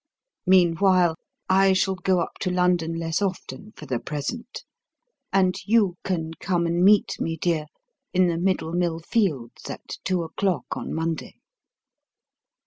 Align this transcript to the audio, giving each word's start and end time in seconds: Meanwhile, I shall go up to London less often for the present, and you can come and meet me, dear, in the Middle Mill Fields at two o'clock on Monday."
Meanwhile, 0.47 1.15
I 1.47 1.73
shall 1.73 1.93
go 1.93 2.21
up 2.21 2.39
to 2.39 2.49
London 2.49 2.95
less 2.95 3.21
often 3.21 3.71
for 3.75 3.85
the 3.85 3.99
present, 3.99 4.63
and 5.31 5.55
you 5.63 5.95
can 6.03 6.33
come 6.39 6.65
and 6.65 6.83
meet 6.83 7.19
me, 7.19 7.37
dear, 7.37 7.67
in 8.11 8.25
the 8.25 8.39
Middle 8.39 8.73
Mill 8.73 8.97
Fields 8.97 9.69
at 9.69 9.99
two 10.03 10.23
o'clock 10.23 10.65
on 10.71 10.91
Monday." 10.91 11.35